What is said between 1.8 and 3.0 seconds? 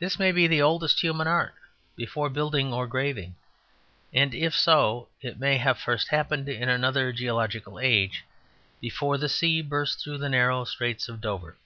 before building or